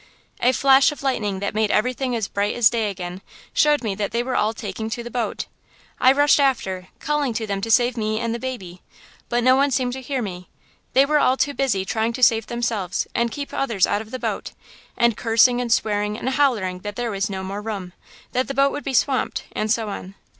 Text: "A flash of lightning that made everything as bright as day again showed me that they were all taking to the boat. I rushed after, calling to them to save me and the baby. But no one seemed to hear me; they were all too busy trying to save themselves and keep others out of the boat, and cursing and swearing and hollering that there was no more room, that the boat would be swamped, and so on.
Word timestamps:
"A 0.39 0.51
flash 0.51 0.91
of 0.91 1.03
lightning 1.03 1.41
that 1.41 1.53
made 1.53 1.69
everything 1.69 2.15
as 2.15 2.27
bright 2.27 2.55
as 2.55 2.71
day 2.71 2.89
again 2.89 3.21
showed 3.53 3.83
me 3.83 3.93
that 3.93 4.09
they 4.09 4.23
were 4.23 4.35
all 4.35 4.51
taking 4.51 4.89
to 4.89 5.03
the 5.03 5.11
boat. 5.11 5.45
I 5.99 6.11
rushed 6.11 6.39
after, 6.39 6.87
calling 6.97 7.35
to 7.35 7.45
them 7.45 7.61
to 7.61 7.69
save 7.69 7.95
me 7.95 8.19
and 8.19 8.33
the 8.33 8.39
baby. 8.39 8.81
But 9.29 9.43
no 9.43 9.55
one 9.55 9.69
seemed 9.69 9.93
to 9.93 10.01
hear 10.01 10.23
me; 10.23 10.49
they 10.93 11.05
were 11.05 11.19
all 11.19 11.37
too 11.37 11.53
busy 11.53 11.85
trying 11.85 12.13
to 12.13 12.23
save 12.23 12.47
themselves 12.47 13.05
and 13.13 13.29
keep 13.29 13.53
others 13.53 13.85
out 13.85 14.01
of 14.01 14.09
the 14.09 14.17
boat, 14.17 14.53
and 14.97 15.15
cursing 15.15 15.61
and 15.61 15.71
swearing 15.71 16.17
and 16.17 16.29
hollering 16.29 16.79
that 16.79 16.95
there 16.95 17.11
was 17.11 17.29
no 17.29 17.43
more 17.43 17.61
room, 17.61 17.93
that 18.31 18.47
the 18.47 18.55
boat 18.55 18.71
would 18.71 18.83
be 18.83 18.95
swamped, 18.95 19.43
and 19.51 19.69
so 19.69 19.87
on. 19.89 20.15